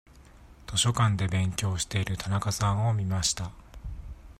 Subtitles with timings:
[0.65, 3.51] 図書館で勉強している田中さんを見ました。